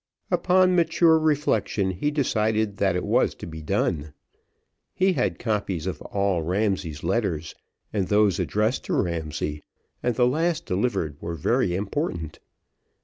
[0.31, 4.13] Upon mature reflection, he decided that it was to be done.
[4.95, 7.53] He had copies of all Ramsay's letters,
[7.93, 9.61] and those addressed to Ramsay,
[10.01, 12.39] and the last delivered were very important.